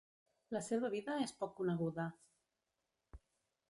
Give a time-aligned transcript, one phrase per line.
[0.57, 2.09] La seva vida és poc coneguda.